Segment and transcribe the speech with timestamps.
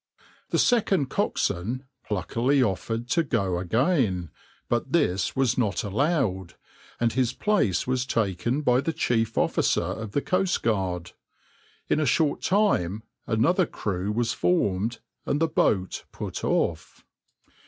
[0.49, 4.31] The second coxswain pluckily offered to go again,
[4.67, 6.55] but this was not allowed,
[6.99, 11.11] and his place was taken by the chief officer of the coastguard.
[11.87, 17.05] In a short time another crew was formed, and the boat put off.